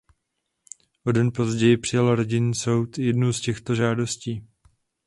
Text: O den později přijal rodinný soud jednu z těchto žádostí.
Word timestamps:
O 1.05 1.11
den 1.11 1.31
později 1.37 1.77
přijal 1.77 2.15
rodinný 2.15 2.55
soud 2.55 2.97
jednu 2.97 3.33
z 3.33 3.41
těchto 3.41 3.75
žádostí. 3.75 4.47